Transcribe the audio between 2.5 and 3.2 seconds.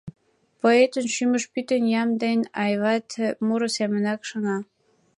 айват